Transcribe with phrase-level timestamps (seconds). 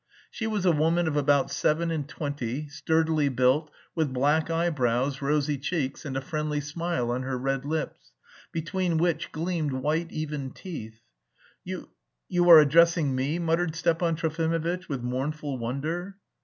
[0.31, 5.59] She was a woman of about seven and twenty, sturdily built, with black eyebrows, rosy
[5.59, 8.11] cheeks, and a friendly smile on her red lips,
[8.51, 11.03] between which gleamed white even teeth.
[11.63, 11.89] "You...
[12.27, 16.17] you are addressing me?" muttered Stepan Trofimovitch with mournful wonder.